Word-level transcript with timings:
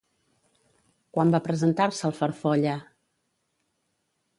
Quan 1.19 1.35
va 1.37 1.43
presentar-se 1.49 2.03
el 2.11 2.19
Farfolla? 2.23 2.77